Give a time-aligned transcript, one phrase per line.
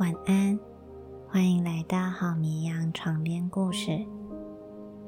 [0.00, 0.58] 晚安，
[1.28, 4.02] 欢迎来到好绵羊床边故事。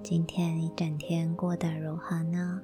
[0.03, 2.61] 今天一整天过得如何呢？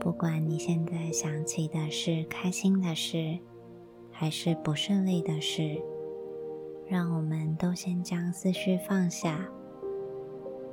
[0.00, 3.38] 不管你现在想起的是开心的事，
[4.10, 5.78] 还是不顺利的事，
[6.88, 9.46] 让我们都先将思绪放下，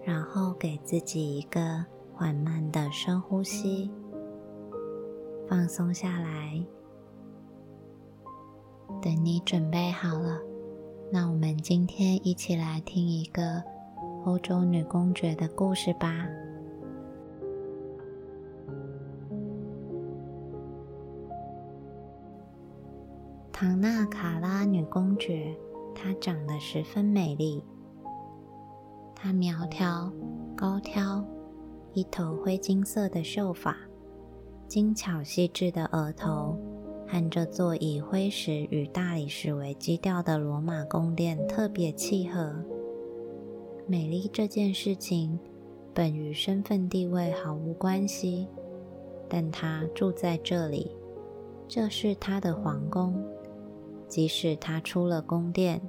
[0.01, 3.91] 然后给自己一个缓慢的深呼吸，
[5.49, 6.65] 放松下来。
[9.01, 10.39] 等你准备好了，
[11.11, 13.63] 那我们今天一起来听一个
[14.25, 16.27] 欧洲女公爵的故事吧。
[23.51, 25.55] 唐纳卡拉女公爵，
[25.95, 27.63] 她长得十分美丽。
[29.15, 30.11] 她苗条、
[30.55, 31.25] 高挑，
[31.93, 33.75] 一头灰金色的秀发，
[34.67, 36.55] 精巧细致的额头。
[37.11, 42.55] 和这座以灰石与大理石为基调的罗马宫殿特别契合。
[43.85, 45.37] 美丽这件事情
[45.93, 48.47] 本与身份地位毫无关系，
[49.27, 50.89] 但他住在这里，
[51.67, 53.21] 这是他的皇宫。
[54.07, 55.81] 即使他出了宫殿，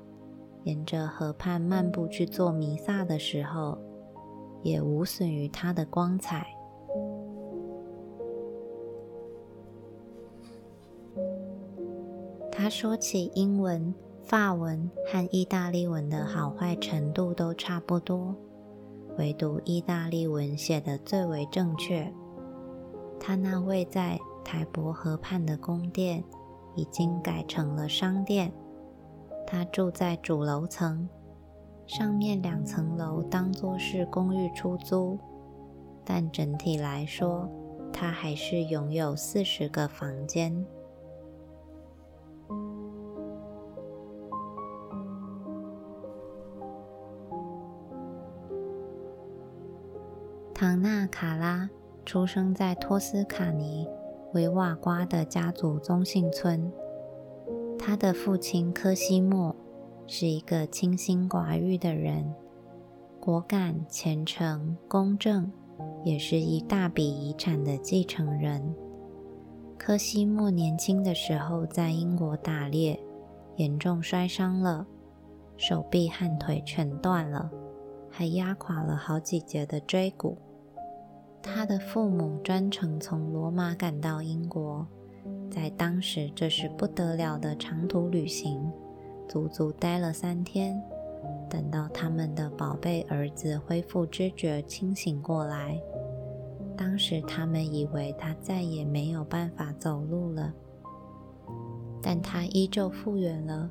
[0.65, 3.79] 沿着河畔漫步去做弥撒的时候，
[4.65, 6.52] 也无损于他的光彩。
[12.55, 18.37] 他说起英文、法文和意大利文的好坏程度都差不多，
[19.17, 22.13] 唯独意大利文写的最为正确。
[23.19, 26.23] 他那位在台伯河畔的宫殿
[26.77, 28.53] 已经改成了商店。
[29.47, 31.09] 他住在主楼层，
[31.87, 35.19] 上面两层楼当作是公寓出租，
[36.05, 37.51] 但整体来说，
[37.93, 40.65] 他还是拥有四十个房间。
[50.63, 51.69] 唐纳卡拉
[52.07, 53.85] 出生在托斯卡尼
[54.33, 56.73] 维瓦瓜的家族宗姓村。
[57.77, 59.57] 他的父亲科西莫
[60.07, 62.33] 是一个清心寡欲的人，
[63.19, 65.51] 果敢、虔诚、公正，
[66.05, 68.73] 也是一大笔遗产的继承人。
[69.77, 72.97] 科西莫年轻的时候在英国打猎，
[73.57, 74.87] 严重摔伤了，
[75.57, 77.51] 手臂和腿全断了，
[78.09, 80.39] 还压垮了好几节的椎骨。
[81.43, 84.87] 他的父母专程从罗马赶到英国，
[85.51, 88.71] 在当时这是不得了的长途旅行，
[89.29, 90.81] 足足待了三天。
[91.51, 95.79] 等到他们的宝贝儿子恢复知觉、清醒过来，
[96.77, 100.55] 当时他们以为他再也没有办法走路了，
[102.01, 103.69] 但他依旧复原了。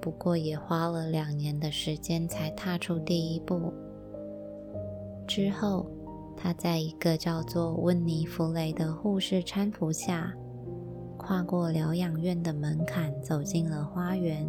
[0.00, 3.72] 不过也花了两年的时间才踏出第一步。
[5.26, 5.86] 之后。
[6.40, 10.32] 他在一个叫做温尼弗雷的护士搀扶下，
[11.16, 14.48] 跨过疗养院的门槛，走进了花园。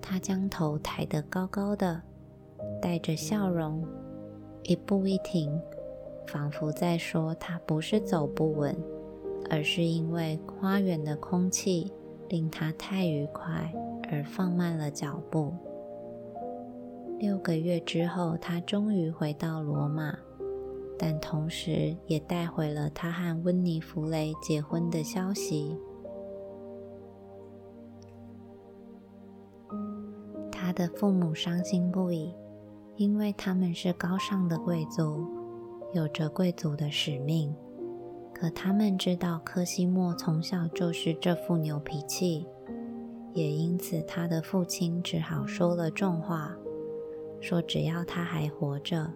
[0.00, 2.00] 他将头抬得高高的，
[2.80, 3.84] 带着笑容，
[4.62, 5.60] 一步一停，
[6.28, 8.76] 仿佛在说：“他不是走不稳，
[9.50, 11.92] 而是因为花园的空气
[12.28, 13.74] 令他太愉快，
[14.08, 15.52] 而放慢了脚步。”
[17.18, 20.16] 六个月之后，他终于回到罗马。
[21.02, 25.76] 但同时也带回了他和温尼弗雷结婚的消息。
[30.52, 32.32] 他的父母伤心不已，
[32.94, 35.26] 因为他们是高尚的贵族，
[35.92, 37.52] 有着贵族的使命。
[38.32, 42.46] 可他们知道科西莫从小就是这副牛脾气，
[43.32, 46.56] 也因此他的父亲只好说了重话，
[47.40, 49.12] 说只要他还活着。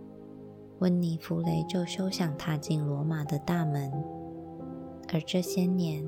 [0.79, 3.91] 温尼弗雷就休想踏进罗马的大门，
[5.13, 6.07] 而这些年，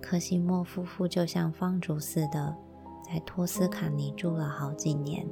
[0.00, 2.56] 科西莫夫妇就像放逐似的，
[3.04, 5.26] 在托斯卡尼住了好几年。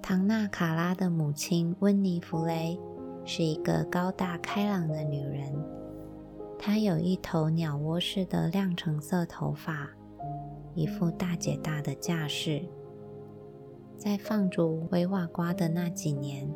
[0.00, 2.78] 唐纳卡拉的母亲温尼弗雷
[3.24, 5.52] 是一个高大开朗的女人，
[6.56, 9.90] 她有一头鸟窝似的亮橙色头发，
[10.74, 12.62] 一副大姐大的架势。
[14.04, 16.46] 在放逐威瓦瓜的那几年，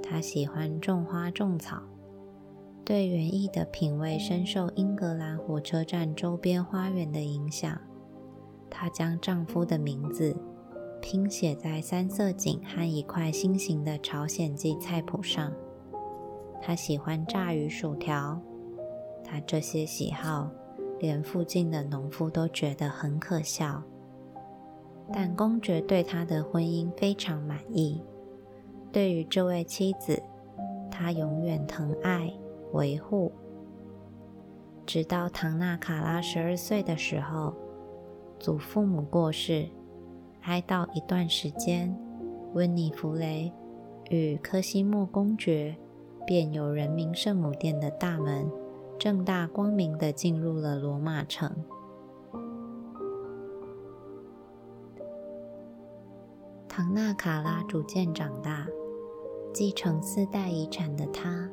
[0.00, 1.82] 他喜欢种花种草，
[2.84, 7.76] 对园艺的品味深受英格兰火车站周边花园的影响。
[8.70, 10.36] 她将丈夫的名字
[11.02, 15.52] 拼写在三色堇和一块心形的朝鲜蓟菜谱上。
[16.62, 18.40] 她喜欢炸鱼薯条，
[19.24, 20.48] 她这些喜好
[21.00, 23.82] 连附近的农夫都觉得很可笑。
[25.12, 28.00] 但公爵对他的婚姻非常满意。
[28.90, 30.22] 对于这位妻子，
[30.90, 32.32] 他永远疼爱
[32.72, 33.32] 维护。
[34.86, 37.54] 直到唐纳卡拉十二岁的时候，
[38.38, 39.66] 祖父母过世，
[40.42, 41.96] 哀悼一段时间，
[42.52, 43.52] 温尼弗雷
[44.10, 45.76] 与科西莫公爵
[46.26, 48.46] 便有人民圣母殿的大门，
[48.98, 51.50] 正大光明地进入了罗马城。
[56.76, 58.66] 唐纳卡拉逐渐长大，
[59.52, 61.48] 继承四代遗产的她。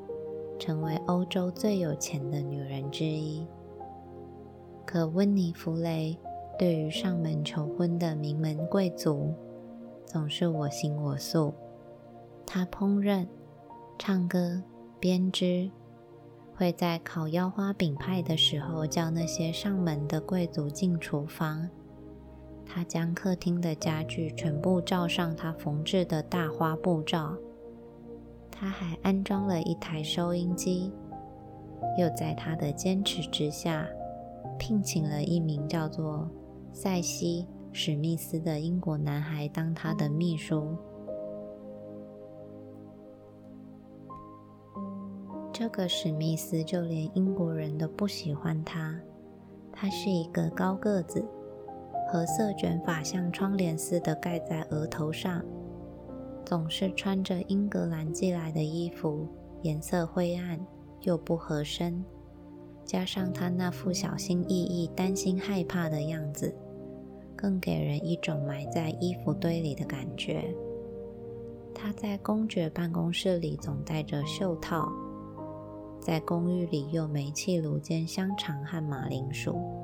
[0.58, 3.46] 成为欧洲最有钱的女人之一。
[4.84, 6.18] 可温妮弗雷
[6.58, 9.32] 对于上门求婚的名门贵族
[10.08, 11.54] 总是我行我素。
[12.44, 13.28] 她烹饪、
[14.00, 14.60] 唱歌、
[15.00, 15.70] 编织，
[16.56, 21.70] 会在烤腰花饼派的时候叫那些上门的贵族进厨房。
[22.74, 27.36] 他将客厅的家具全部罩上他缝制的大花布罩。
[28.50, 30.90] 他还安装了一台收音机，
[31.98, 33.86] 又在他的坚持之下，
[34.58, 36.30] 聘请了一名叫做
[36.72, 40.78] 塞西·史密斯的英国男孩当他的秘书。
[45.52, 48.98] 这个史密斯就连英国人都不喜欢他。
[49.74, 51.26] 他是一个高个子，
[52.12, 55.42] 褐色卷发像窗帘似的盖在额头上。
[56.46, 59.26] 总是穿着英格兰寄来的衣服，
[59.62, 60.60] 颜色灰暗
[61.04, 62.04] 又不合身，
[62.84, 66.54] 加上他那副小心翼翼、担心害怕的样子，
[67.34, 70.54] 更给人一种埋在衣服堆里的感觉。
[71.74, 74.92] 他在公爵办公室里总戴着袖套，
[76.02, 79.81] 在公寓里用煤气炉煎香肠和马铃薯。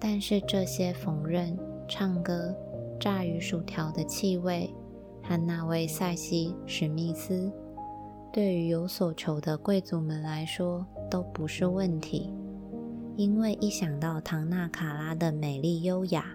[0.00, 1.54] 但是这些缝纫。
[1.92, 2.54] 唱歌、
[3.00, 4.72] 炸鱼薯条的气味，
[5.24, 7.52] 和那位塞西·史密斯，
[8.32, 12.32] 对于有所求的贵族们来说都不是问题，
[13.16, 16.26] 因为一想到唐纳卡拉的美丽优雅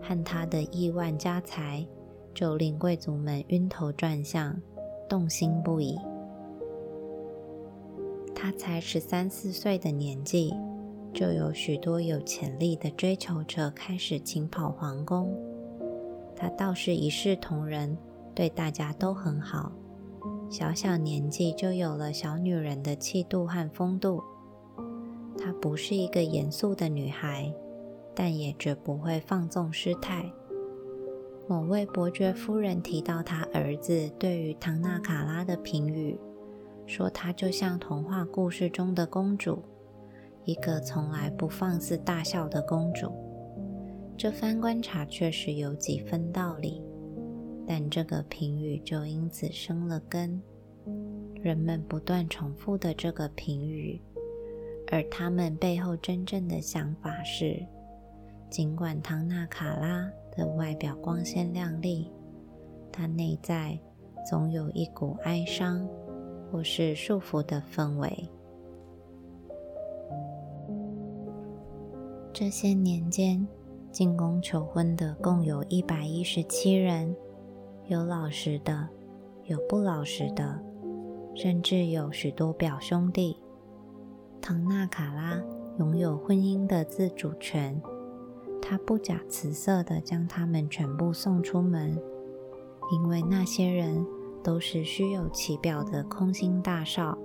[0.00, 1.86] 和她的亿万家财，
[2.32, 4.58] 就令贵族们晕头转向，
[5.06, 5.98] 动心不已。
[8.34, 10.54] 他才十三四岁的年纪。
[11.14, 15.32] 就有许多有潜力的追求者开始请跑皇宫。
[16.36, 17.96] 他倒是一视同仁，
[18.34, 19.70] 对大家都很好。
[20.50, 24.22] 小小年纪就有了小女人的气度和风度。
[25.38, 27.52] 她不是一个严肃的女孩，
[28.14, 30.30] 但也绝不会放纵失态。
[31.46, 36.18] 某位伯爵夫人提到她儿子对于唐纳卡拉的评语，
[36.86, 39.62] 说她就像童话故事中的公主。
[40.44, 43.10] 一个从来不放肆大笑的公主，
[44.16, 46.82] 这番观察确实有几分道理，
[47.66, 50.40] 但这个评语就因此生了根。
[51.42, 54.00] 人们不断重复的这个评语，
[54.90, 57.66] 而他们背后真正的想法是：
[58.50, 62.10] 尽管唐纳卡拉的外表光鲜亮丽，
[62.92, 63.78] 她内在
[64.28, 65.86] 总有一股哀伤
[66.50, 68.28] 或是束缚的氛围。
[72.34, 73.46] 这些年间，
[73.92, 77.14] 进宫求婚的共有一百一十七人，
[77.86, 78.88] 有老实的，
[79.44, 80.60] 有不老实的，
[81.36, 83.36] 甚至有许多表兄弟。
[84.40, 85.40] 唐纳卡拉
[85.78, 87.80] 拥有婚姻的自主权，
[88.60, 91.96] 他不假辞色地将他们全部送出门，
[92.90, 94.04] 因为那些人
[94.42, 97.16] 都是虚有其表的空心大少。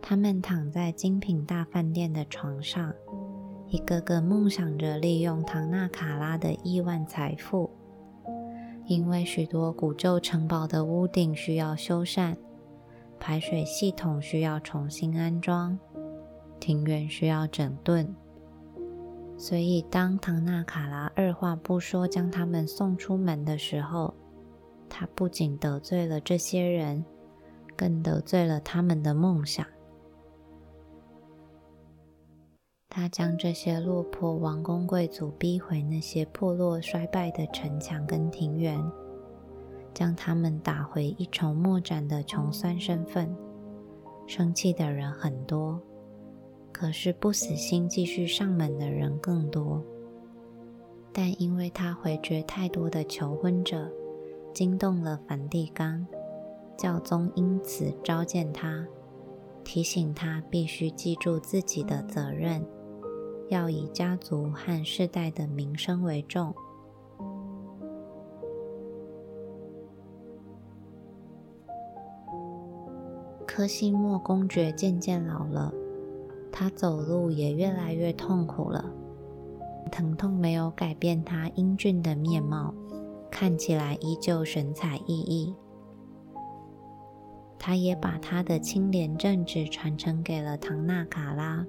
[0.00, 2.94] 他们躺在精品大饭店的床上。
[3.68, 7.68] 一个个梦想着利用唐纳卡拉的亿万财富，
[8.86, 12.36] 因为许多古旧城堡的屋顶需要修缮，
[13.18, 15.76] 排水系统需要重新安装，
[16.60, 18.14] 庭院需要整顿，
[19.36, 24.14] 所以当唐纳卡拉二话不说将他们送出门的时候，
[24.88, 27.04] 他不仅得罪了这些人，
[27.76, 29.66] 更得罪了他们的梦想。
[32.96, 38.82] 他将这些落魄王公贵族逼回那些破落衰败的城墙跟庭园，
[39.92, 43.36] 将他们打回一筹莫展的穷酸身份。
[44.26, 45.78] 生气的人很多，
[46.72, 49.84] 可是不死心继续上门的人更多。
[51.12, 53.92] 但因为他回绝太多的求婚者，
[54.54, 56.06] 惊动了梵蒂冈
[56.78, 58.86] 教宗，因此召见他。
[59.64, 62.64] 提醒他必须记住自己的责任，
[63.48, 66.54] 要以家族和世代的名声为重。
[73.46, 75.72] 科西莫公爵渐渐老了，
[76.52, 78.84] 他走路也越来越痛苦了。
[79.90, 82.74] 疼痛没有改变他英俊的面貌，
[83.30, 85.54] 看起来依旧神采奕奕。
[87.58, 91.64] 他也把他的清廉正直传承给了唐纳卡拉。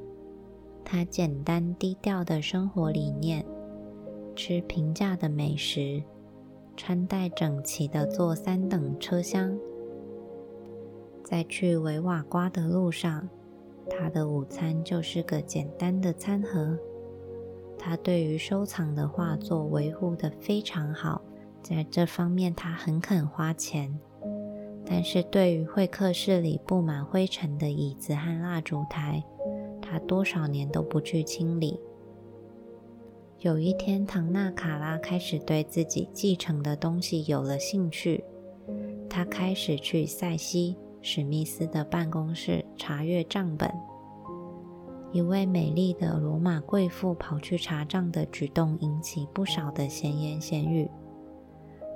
[0.89, 3.45] 他简单低调的生活理念，
[4.37, 6.01] 吃平价的美食，
[6.77, 9.53] 穿戴整齐的坐三等车厢。
[11.25, 13.27] 在去维瓦瓜的路上，
[13.89, 16.77] 他的午餐就是个简单的餐盒。
[17.77, 21.21] 他对于收藏的画作维护的非常好，
[21.61, 23.93] 在这方面他很肯花钱。
[24.85, 29.21] 但是对于会客室里布满灰尘的椅子和蜡烛台，
[29.89, 31.79] 他多少年都不去清理。
[33.39, 38.23] 有一天，唐纳卡拉开始对自己继承的东西有了兴趣，
[39.07, 43.71] 他开始去塞西·史密斯的办公室查阅账本。
[45.13, 50.89] 一位美丽的罗马贵妇跑去查账的举动引起不少的闲言闲语。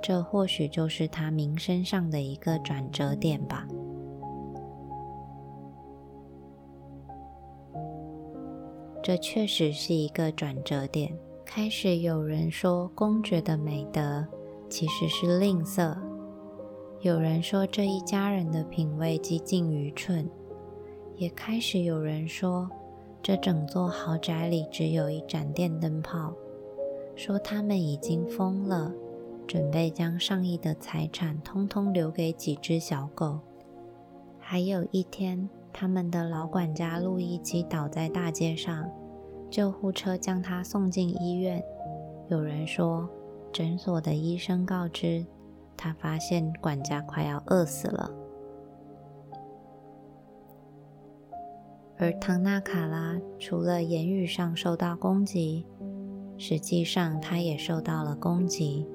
[0.02, 3.68] 这或许就是他名声上的一个转折点吧。
[9.02, 11.12] 这确实是一个转折点。
[11.44, 14.24] 开始有人说公爵的美德
[14.70, 15.96] 其实是吝啬，
[17.00, 20.30] 有人说这一家人的品味几近愚蠢，
[21.16, 22.70] 也开始有人说
[23.22, 26.32] 这整座豪宅里只有一盏电灯泡，
[27.16, 28.92] 说他们已经疯了。
[29.44, 33.40] 准备将上亿的财产通通留给几只小狗。
[34.38, 38.90] 还有一天，他们的老管家路易基倒在大街上，
[39.50, 41.62] 救护车将他送进医院。
[42.28, 43.08] 有人说，
[43.52, 45.24] 诊所的医生告知
[45.76, 48.10] 他，发现管家快要饿死了。
[51.98, 55.66] 而唐纳卡拉除了言语上受到攻击，
[56.36, 58.86] 实际上他也受到了攻击。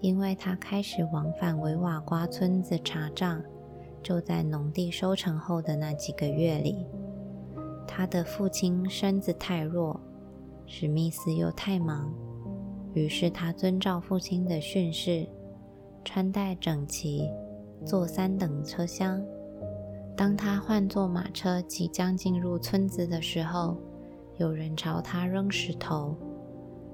[0.00, 3.42] 因为他开始往返维瓦瓜村子查账，
[4.02, 6.86] 就在农地收成后的那几个月里，
[7.86, 10.00] 他的父亲身子太弱，
[10.66, 12.12] 史密斯又太忙，
[12.94, 15.26] 于是他遵照父亲的训示，
[16.04, 17.28] 穿戴整齐，
[17.84, 19.22] 坐三等车厢。
[20.16, 23.76] 当他换坐马车即将进入村子的时候，
[24.38, 26.16] 有人朝他扔石头。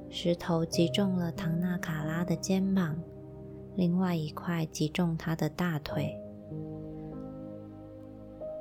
[0.08, 2.96] 石头击中了唐纳卡拉的肩膀，
[3.74, 6.16] 另外一块击中他的大腿。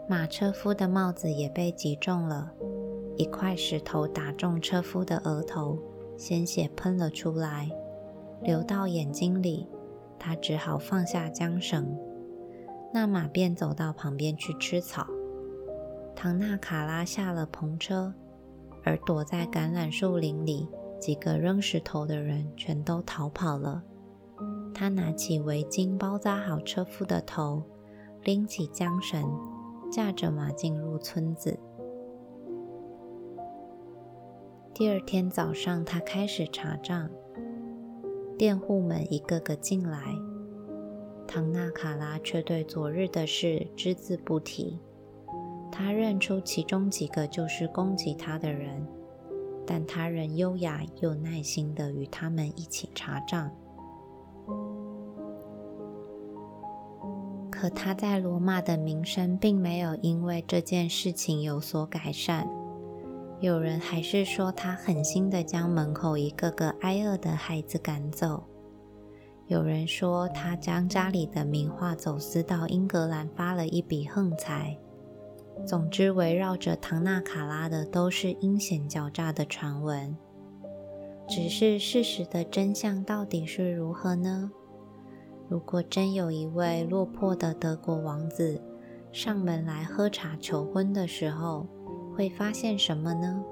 [0.07, 2.51] 马车夫的帽子也被击中了，
[3.17, 5.79] 一块石头打中车夫的额头，
[6.15, 7.71] 鲜血喷了出来，
[8.41, 9.67] 流到眼睛里。
[10.19, 11.97] 他只好放下缰绳，
[12.93, 15.07] 那马便走到旁边去吃草。
[16.15, 18.13] 唐纳卡拉下了篷车，
[18.83, 20.67] 而躲在橄榄树林里。
[20.97, 23.83] 几个扔石头的人全都逃跑了。
[24.73, 27.61] 他拿起围巾包扎好车夫的头，
[28.23, 29.23] 拎起缰绳，
[29.95, 31.57] 驾着马进入村子。
[34.73, 37.09] 第二天早上，他开始查账。
[38.37, 40.13] 佃户们一个个进来，
[41.25, 44.81] 唐纳卡拉却对昨日的事只字不提。
[45.71, 48.85] 他认出其中几个就是攻击他的人。
[49.65, 53.49] 但他仍优雅又耐心地与他们一起查账。
[57.55, 62.45] 可他在罗马的名声并没有因为这件事情有所改善。
[63.39, 68.43] 有人还是说他狠心的将门口一个个挨饿的孩子赶走。
[69.47, 74.77] 有人说他将家里的名画走私到英格兰，发了一笔横财。
[75.65, 80.17] 总之，围绕着唐纳卡拉的都是阴险狡诈的传闻。
[81.29, 84.51] 只是事实的真相到底是如何呢？
[85.47, 88.59] 如果真有一位落魄的德国王子
[89.11, 91.67] 上门来喝茶求婚的时候，
[92.15, 93.43] 会发现什么呢？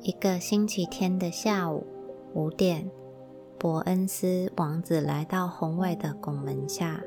[0.00, 1.86] 一个星期天的下午
[2.34, 2.90] 五点，
[3.58, 7.02] 伯恩斯王子来到宏伟的拱门下。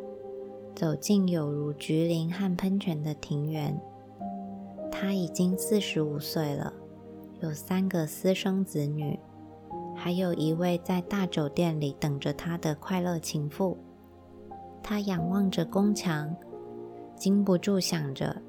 [0.74, 3.78] 走进有如菊林和喷泉的庭园。
[4.90, 6.74] 他已经四十五岁了，
[7.42, 9.20] 有三个私生子女，
[10.04, 13.78] 还有一位在大酒店里等着他的快乐情妇。
[14.82, 16.36] 他仰望着宫墙，
[17.16, 18.42] 禁不住想着，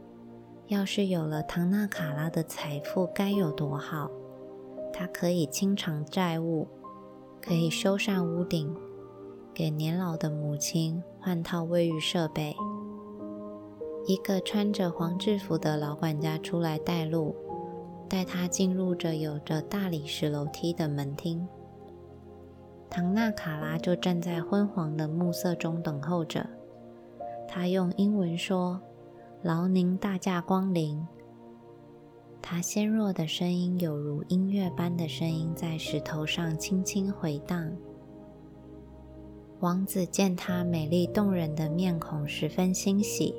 [0.68, 4.11] 要是有了唐纳卡拉的财富，该有多好！
[4.94, 6.66] 他可以清偿债务，
[7.42, 8.75] 可以修缮屋顶，
[9.52, 12.56] 给年老的母亲换套卫浴设备。
[14.06, 17.37] 一个穿着黄制服的老管家出来带路，
[18.12, 21.49] 带他进入着有着大理石楼梯的门厅。
[22.90, 26.47] 唐纳卡拉就站在昏黄的暮色中等候着。
[27.49, 28.78] 他用英文说
[29.40, 31.02] ：“劳您大驾光临。”
[32.42, 37.73] 他纤弱的声音有如音乐般的声音在石头上轻轻回荡。
[39.61, 43.35] 王子见他美丽动人的面孔，十分欣喜。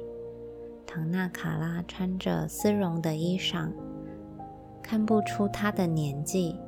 [0.88, 3.70] 唐纳卡拉穿着丝绒的衣裳，
[4.84, 6.60] 看不出他的年纪。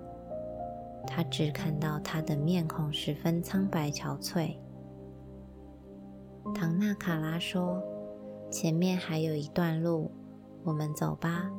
[1.05, 4.55] 他只看到他的面孔十分苍白憔悴。
[6.55, 7.83] 唐纳卡拉说
[8.49, 10.09] ：“前面还有一段路，
[10.63, 11.51] 我们走吧。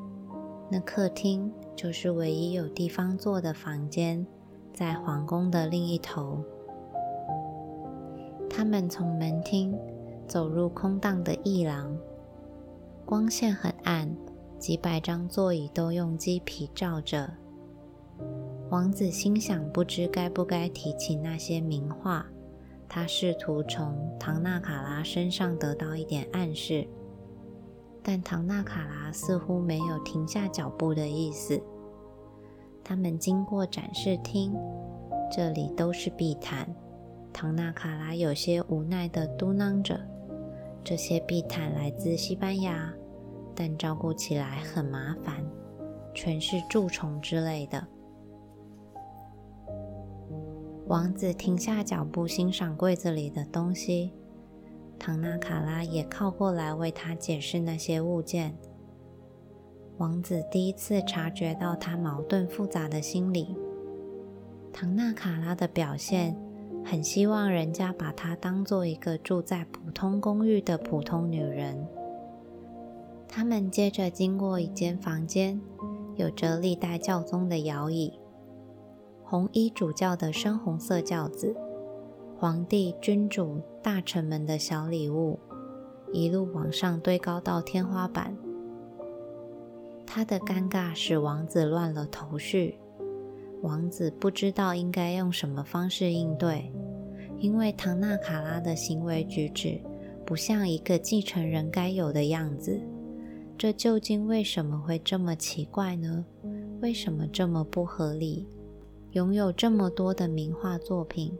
[0.68, 4.26] 那客厅就是唯一有地方坐的房间，
[4.72, 6.42] 在皇宫的另一头。”
[8.50, 9.78] 他们从门厅
[10.26, 11.96] 走入空荡的翼廊。
[13.04, 14.16] 光线很暗，
[14.58, 17.30] 几百张座椅都用鸡皮罩着。
[18.70, 22.26] 王子心想：不知该不该提起那些名画。
[22.88, 26.86] 他试图从唐纳卡拉身上得到一点暗示，
[28.02, 31.60] 但唐纳卡拉似乎没有停下脚步的意思。
[32.84, 34.54] 他们经过展示厅，
[35.30, 36.72] 这里都是地毯。
[37.32, 40.00] 唐纳卡拉有些无奈地嘟囔着。
[40.84, 42.94] 这些地毯来自西班牙，
[43.56, 45.44] 但照顾起来很麻烦，
[46.14, 47.84] 全是蛀虫之类的。
[50.86, 54.12] 王子停下脚步，欣赏柜子里的东西。
[54.98, 58.56] 唐纳卡拉也靠过来为他解释那些物件。
[59.96, 63.56] 王子第一次察觉到他矛盾复杂的心理。
[64.72, 66.36] 唐纳卡拉的表现。
[66.88, 71.84] 很希望人家把她当做一个住在普通公寓的普通女人。
[73.28, 75.60] 他们接着经过一间房间，
[76.14, 78.12] 有着历代教宗的摇椅、
[79.22, 81.54] 红衣主教的深红色轿子、
[82.38, 85.38] 皇帝、君主、大臣们的小礼物，
[86.12, 88.34] 一路往上堆高到天花板。
[90.06, 92.78] 他的尴尬使王子乱了头绪。
[93.62, 96.70] 王子不知道应该用什么方式应对，
[97.38, 99.80] 因为唐纳卡拉的行为举止
[100.24, 102.80] 不像一个继承人该有的样子。
[103.58, 106.24] 这究竟为什么会这么奇怪呢？
[106.82, 108.46] 为什么这么不合理？
[109.12, 111.34] 拥有这么多的名画作品，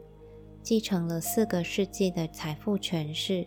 [0.63, 3.45] 继承了四个世纪的财富权势，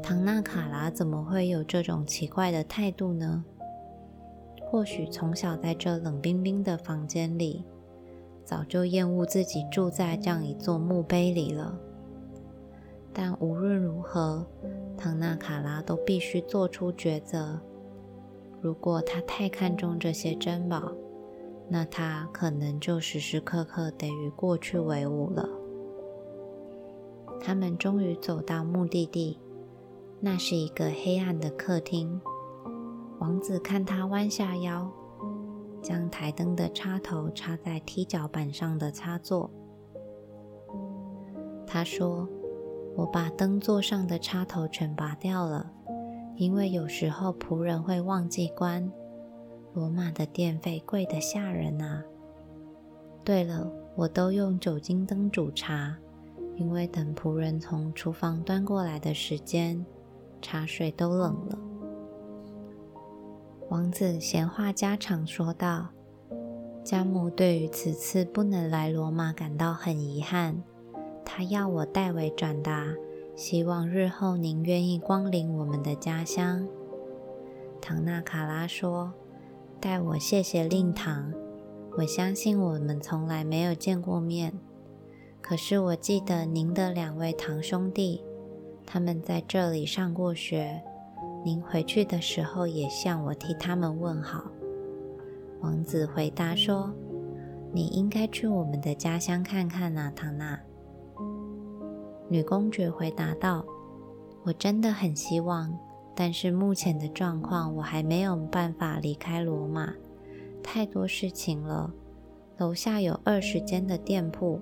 [0.00, 3.44] 唐纳卡拉怎么会有这种奇怪的态度呢？
[4.70, 7.64] 或许从小在这冷冰冰的房间里，
[8.44, 11.76] 早就厌恶自己住在这样一座墓碑里了。
[13.12, 14.46] 但无论如何，
[14.96, 17.60] 唐纳卡拉都必须做出抉择。
[18.60, 20.92] 如果他太看重这些珍宝，
[21.68, 25.48] 那他可能就时时刻刻得与过去为伍了。
[27.40, 29.38] 他们终于走到目的地，
[30.20, 32.20] 那是一个黑暗的客厅。
[33.18, 34.90] 王子看他弯下腰，
[35.82, 39.50] 将台灯的插头插在踢脚板上的插座。
[41.66, 42.28] 他说
[42.96, 45.70] ：“我把灯座上的插头全拔掉了，
[46.36, 48.90] 因为有时候仆人会忘记关。
[49.74, 52.04] 罗马的电费贵得吓人啊！
[53.24, 55.96] 对了，我都用酒精灯煮茶，
[56.56, 59.84] 因为等仆人从厨房端过来的时间，
[60.42, 61.58] 茶水都冷了。”
[63.70, 65.88] 王子闲话家常说道
[66.84, 70.62] ：“家母对于此次不能来罗马感到很遗憾，
[71.24, 72.94] 他要我代为转达，
[73.34, 76.66] 希望日后您愿意光临我们的家乡。”
[77.80, 79.12] 唐纳卡拉说
[79.80, 81.32] ：“代我谢谢令堂。
[81.98, 84.52] 我相信我们从来没有见过面，
[85.40, 88.22] 可是我记得您的两位堂兄弟，
[88.86, 90.82] 他们在这里上过学。”
[91.44, 94.44] 您回去的时候也向我替他们问好。”
[95.60, 96.92] 王子回答说
[97.74, 100.60] ，“你应该去我们的家乡看看啊，唐娜。”
[102.32, 103.62] 女公爵回答道
[104.42, 105.78] ：“我真的很希望，
[106.16, 109.92] 但是目前的状况，我还没有办法离开罗马，
[110.62, 111.92] 太多事情了。
[112.56, 114.58] 楼下有二十间的店铺，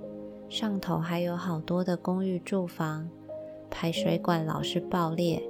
[0.49, 3.09] 上头还有好多的公寓住房，
[3.71, 5.41] 排水管老是爆裂。”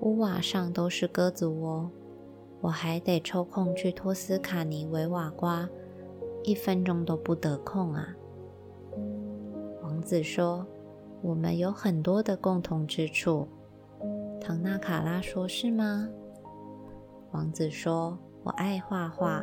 [0.00, 1.90] 屋瓦上都是鸽子窝，
[2.62, 5.68] 我还得抽空去托斯卡尼维瓦瓜，
[6.44, 8.16] 一分钟都不得空啊。”
[9.84, 10.66] 王子说
[11.22, 13.48] ：“我们有很多的共同之处。”
[14.40, 16.08] 唐纳卡拉说：“是吗？”
[17.32, 19.42] 王子说：“我爱画画，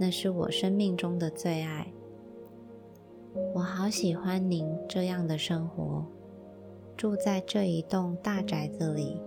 [0.00, 1.86] 那是我生命中的最爱。
[3.54, 6.04] 我好喜欢您这样的生活，
[6.96, 9.20] 住在这一栋大宅子里，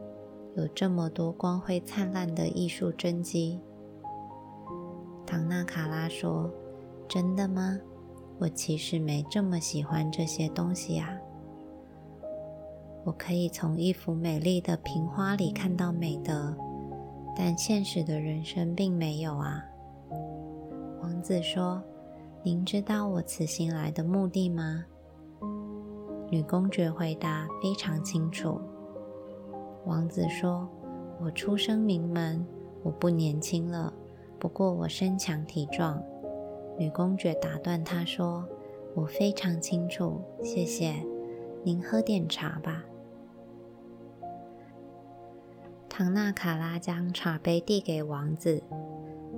[0.55, 3.59] 有这么多光辉灿烂的艺术真迹。”
[5.25, 6.51] 唐纳卡拉说
[7.07, 7.79] ：“真的吗？
[8.37, 11.17] 我其实没这么喜欢这些东西啊。
[13.05, 16.53] 我可以从一幅美丽的瓶花里看到美德。”
[17.37, 19.61] 但现实的人生并没有啊。
[21.01, 21.83] 王子说
[22.43, 24.85] ：“您知道我此行来的目的吗？”
[26.31, 28.59] 女公爵回答：“非常清楚。”
[29.85, 30.65] 王子说
[31.21, 32.43] ：“我出生名门，
[32.83, 33.93] 我不年轻了，
[34.39, 36.01] 不过我身强体壮。”
[36.79, 38.47] 女公爵打断他说
[38.95, 40.95] ：“我非常清楚，谢谢。
[41.63, 42.85] 您喝点茶吧。”
[45.97, 48.61] 唐纳卡拉将茶杯递给王子，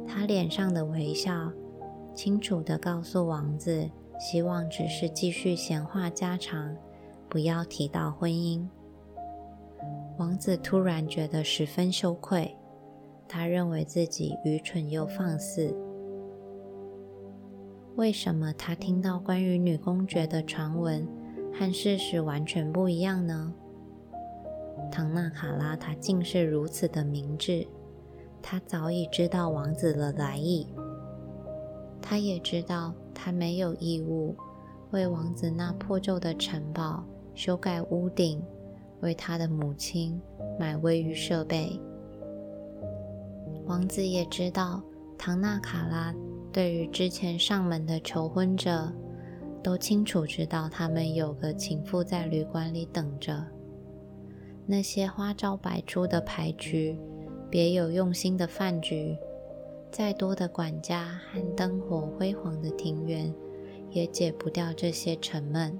[0.07, 1.51] 他脸上的微笑
[2.15, 3.87] 清楚地告诉王子，
[4.19, 6.75] 希望只是继续闲话家常，
[7.29, 8.67] 不要提到婚姻。
[10.17, 12.57] 王子突然觉得十分羞愧，
[13.27, 15.77] 他认为自己愚蠢又放肆。
[17.97, 21.07] 为什么他听到关于女公爵的传闻
[21.53, 23.53] 和事实完全不一样呢？
[24.91, 27.67] 唐纳卡拉，他竟是如此的明智。
[28.41, 30.67] 他早已知道王子的来意，
[32.01, 34.35] 他也知道他没有义务
[34.91, 37.03] 为王子那破旧的城堡
[37.35, 38.41] 修改屋顶，
[39.01, 40.21] 为他的母亲
[40.57, 41.79] 买卫浴设备。
[43.65, 44.81] 王子也知道，
[45.17, 46.15] 唐纳卡拉
[46.53, 48.91] 对于之前上门的求婚者，
[49.61, 53.45] 都清楚知道他们有个情妇在旅馆里等着。
[54.69, 56.99] 那些花招百出的牌局，
[57.49, 59.17] 别有用心的饭局，
[59.89, 63.33] 再多的管家和灯火辉煌的庭园，
[63.91, 65.79] 也解不掉这些沉闷。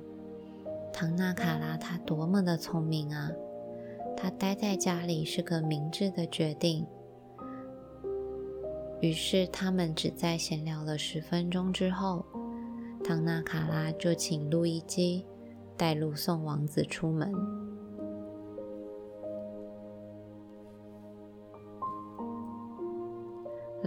[0.93, 3.29] 唐纳卡拉他多么的聪明啊！
[4.15, 6.87] 他待在家里是个明智的决定。
[9.01, 12.25] 于是他们只在闲聊了十分钟之后，
[13.03, 15.25] 唐纳卡拉就请路易基
[15.75, 17.56] 带路送王子出门。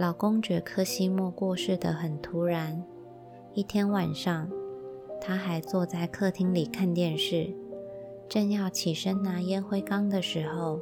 [0.01, 2.83] 老公爵科西莫过世的很突然。
[3.53, 4.49] 一天晚上，
[5.21, 7.53] 他还坐在客厅里看电视，
[8.27, 10.79] 正要起身拿烟灰缸的时候，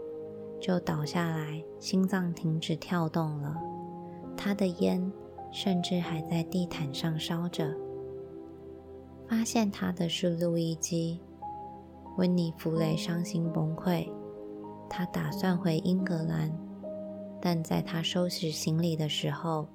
[0.61, 3.57] 就倒下来，心脏停止跳动了。
[4.37, 5.11] 他的烟
[5.51, 7.75] 甚至还在地毯上烧着。
[9.27, 11.19] 发现他的是路易基。
[12.15, 14.07] 温尼弗雷伤心崩溃，
[14.89, 16.68] 他打算回英格兰。
[17.41, 19.67] 但在他收拾行李的时候，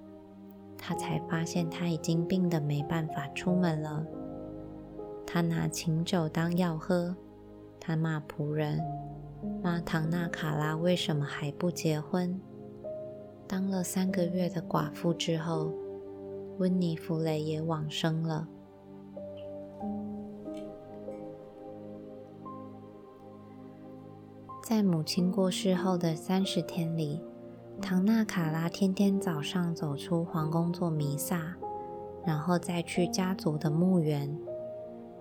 [0.76, 4.04] 他才发现他已经病得没办法出门了。
[5.26, 7.16] 他拿琴酒当药喝，
[7.80, 8.78] 他骂仆人，
[9.62, 12.38] 骂唐纳卡拉为什么还不结婚。
[13.46, 15.72] 当了三个月的寡妇之后，
[16.58, 18.46] 温尼弗雷也往生了。
[24.62, 27.22] 在母亲过世后的三十天里。
[27.82, 31.54] 唐纳卡拉天天早上走出皇宫做弥撒，
[32.24, 34.36] 然后再去家族的墓园。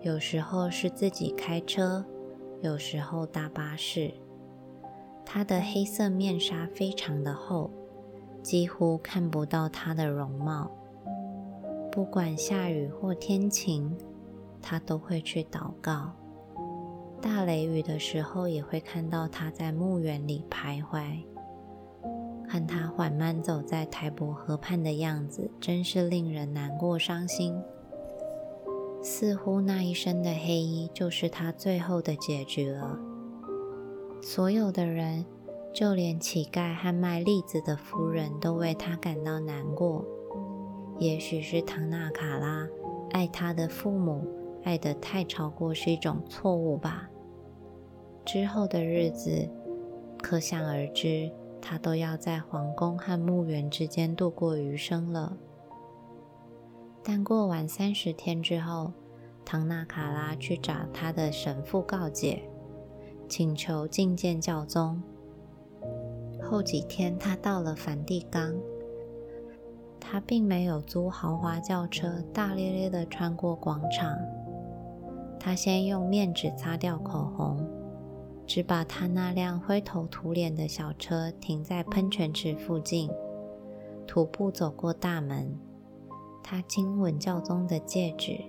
[0.01, 2.05] 有时候是自己开车，
[2.61, 4.13] 有时候搭巴士。
[5.25, 7.69] 他的黑色面纱非常的厚，
[8.41, 10.71] 几乎看不到他的容貌。
[11.91, 13.95] 不管下雨或天晴，
[14.61, 16.11] 他都会去祷告。
[17.21, 21.23] 大雷雨的时候，也会看到他在墓园里徘徊。
[22.53, 27.59] 看他缓慢走在台伯河畔的样子，真是令人难过伤心。
[29.01, 32.99] 似乎那一身的黑衣就是他最后的结局了。
[34.21, 35.25] 所有的人，
[35.73, 40.05] 就连乞丐和卖栗子的夫人都为他感到难过。
[40.99, 42.67] 也许是唐纳卡拉
[43.13, 44.27] 爱他的父母
[44.63, 47.09] 爱得太超过是一种错误吧。
[48.23, 49.49] 之后的日子，
[50.21, 51.31] 可想而知。
[51.65, 55.37] 他都要在皇宫和墓园之间度过余生了。
[57.01, 58.91] 但过完三十天之后，
[59.45, 62.43] 唐纳卡拉去找他的神父告解，
[63.29, 65.01] 请求觐见教宗。
[66.41, 68.53] 后几天，他到了梵蒂冈。
[70.01, 74.17] 他并没有租豪华轿车，大咧咧地穿过广场。
[75.39, 77.57] 他先用面纸擦掉口红，
[78.53, 83.09] 只把他那辆灰头土脸的小车停在喷泉池附近，
[84.05, 85.57] 徒步走过大门。
[86.43, 88.39] 他亲吻教宗的戒指，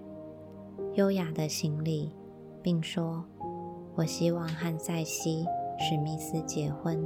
[0.92, 2.12] 优雅的行礼，
[2.60, 3.24] 并说
[3.96, 5.46] ：“我希望和塞西·
[5.82, 7.02] 史密斯结婚。”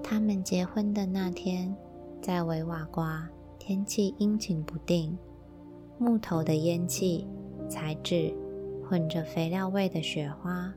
[0.00, 1.76] 他们结婚的那天，
[2.22, 5.18] 在维瓦瓜，天气阴晴不定，
[5.98, 7.26] 木头的烟气
[7.68, 8.32] 材质
[8.88, 10.72] 混着肥料味的雪花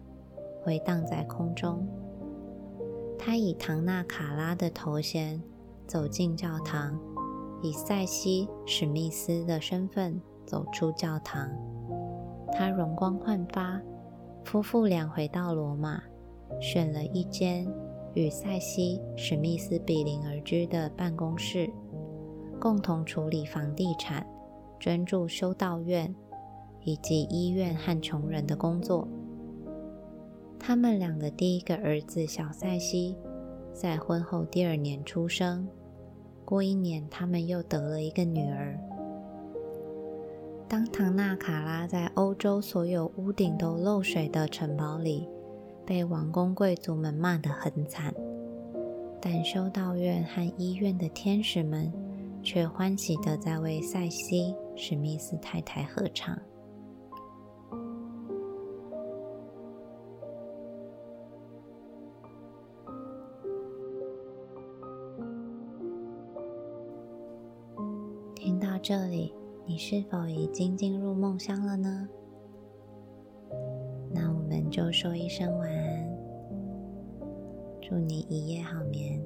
[0.63, 1.87] 回荡在空中。
[3.17, 5.41] 他以唐纳卡拉的头衔
[5.85, 6.99] 走进教堂，
[7.61, 11.49] 以塞西·史密斯的身份走出教堂。
[12.51, 13.79] 他容光焕发，
[14.43, 16.01] 夫妇俩回到罗马，
[16.59, 17.67] 选了一间。
[18.15, 21.69] 与塞西·史密斯比邻而居的办公室，
[22.59, 24.25] 共同处理房地产、
[24.79, 26.13] 专注修道院
[26.83, 29.07] 以及医院和穷人的工作。
[30.59, 33.15] 他们俩的第一个儿子小塞西
[33.73, 35.67] 在婚后第二年出生。
[36.45, 38.79] 过一年，他们又得了一个女儿。
[40.67, 45.27] 当唐纳卡拉在欧洲所有屋顶都漏水的城堡里。
[45.85, 48.13] 被王公贵族们骂得很惨，
[49.19, 51.91] 但修道院和医院的天使们
[52.43, 56.37] 却欢喜地在为塞西·史密斯太太合唱。
[68.89, 69.31] 这里，
[69.67, 72.09] 你是否已经进入梦乡了呢？
[74.11, 76.09] 那我们就说一声晚安，
[77.79, 79.21] 祝你一夜好眠。